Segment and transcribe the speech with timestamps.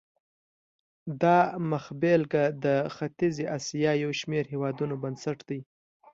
[1.21, 1.37] دا
[1.71, 2.65] مخبېلګه د
[2.95, 5.59] ختیځې اسیا یو شمېر هېوادونو بنسټ دی.